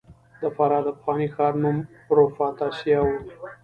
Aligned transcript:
د 0.41 0.43
فراه 0.55 0.83
د 0.85 0.87
پخواني 0.97 1.27
ښار 1.35 1.53
نوم 1.63 1.77
پروفتاسیا 2.07 2.99
و 3.03 3.09